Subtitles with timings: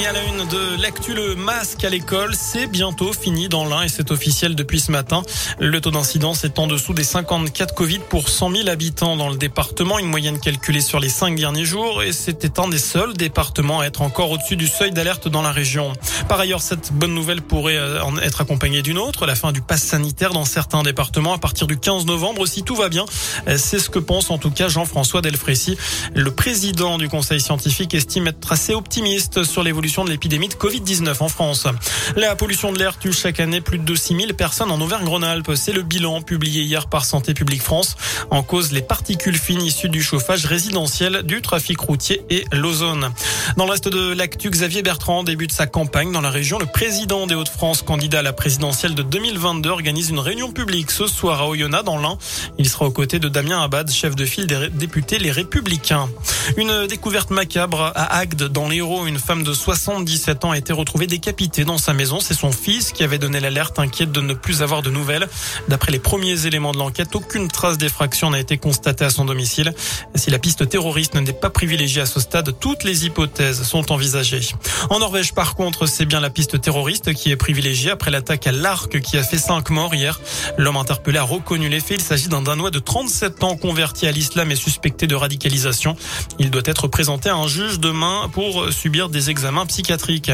[0.00, 3.82] Et à la une de l'actu, le masque à l'école, c'est bientôt fini dans l'un
[3.82, 5.22] et c'est officiel depuis ce matin.
[5.58, 9.36] Le taux d'incidence est en dessous des 54 Covid pour 100 000 habitants dans le
[9.36, 13.80] département, une moyenne calculée sur les cinq derniers jours et c'était un des seuls départements
[13.80, 15.92] à être encore au-dessus du seuil d'alerte dans la région.
[16.28, 19.62] Par ailleurs, cette bonne nouvelle pourrait euh, en être accompagnée d'une autre, la fin du
[19.62, 23.04] pass sanitaire dans certains départements à partir du 15 novembre si tout va bien.
[23.48, 25.76] Euh, c'est ce que pense en tout cas Jean-François Delfrécy.
[26.14, 31.16] Le président du conseil scientifique estime être assez optimiste sur les de l'épidémie de Covid-19
[31.20, 31.66] en France.
[32.14, 35.52] La pollution de l'air tue chaque année plus de 6 000 personnes en Auvergne-Rhône-Alpes.
[35.54, 37.96] C'est le bilan publié hier par Santé publique France.
[38.30, 43.10] En cause, les particules fines issues du chauffage résidentiel, du trafic routier et l'ozone.
[43.56, 46.58] Dans le reste de l'actu, Xavier Bertrand débute sa campagne dans la région.
[46.58, 51.06] Le président des Hauts-de-France, candidat à la présidentielle de 2022, organise une réunion publique ce
[51.06, 52.18] soir à Oyonnax dans l'Ain.
[52.58, 56.08] Il sera aux côtés de Damien Abad, chef de file des députés Les Républicains.
[56.56, 59.06] Une découverte macabre à Agde, dans l'Hérault.
[59.06, 62.20] Une femme de 77 ans a été retrouvé décapité dans sa maison.
[62.20, 65.28] C'est son fils qui avait donné l'alerte, inquiète de ne plus avoir de nouvelles.
[65.68, 69.74] D'après les premiers éléments de l'enquête, aucune trace d'effraction n'a été constatée à son domicile.
[70.14, 74.40] Si la piste terroriste n'est pas privilégiée à ce stade, toutes les hypothèses sont envisagées.
[74.88, 78.52] En Norvège, par contre, c'est bien la piste terroriste qui est privilégiée après l'attaque à
[78.52, 80.18] l'arc qui a fait cinq morts hier.
[80.56, 81.98] L'homme interpellé a reconnu les faits.
[82.00, 85.94] Il s'agit d'un Danois de 37 ans converti à l'islam et suspecté de radicalisation.
[86.38, 90.30] Il doit être présenté à un juge demain pour subir des examens psychiatrique.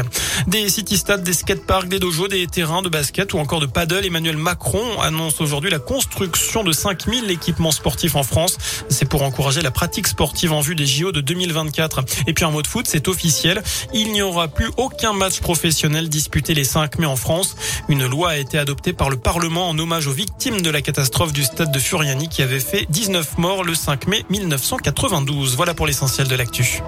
[0.47, 4.05] Des city-stades, des skateparks, des dojos, des terrains de basket ou encore de paddle.
[4.05, 8.57] Emmanuel Macron annonce aujourd'hui la construction de 5000 équipements sportifs en France.
[8.89, 12.03] C'est pour encourager la pratique sportive en vue des JO de 2024.
[12.27, 13.61] Et puis en mode foot, c'est officiel.
[13.93, 17.55] Il n'y aura plus aucun match professionnel disputé les 5 mai en France.
[17.89, 21.33] Une loi a été adoptée par le Parlement en hommage aux victimes de la catastrophe
[21.33, 25.55] du stade de Furiani qui avait fait 19 morts le 5 mai 1992.
[25.55, 26.81] Voilà pour l'essentiel de l'actu.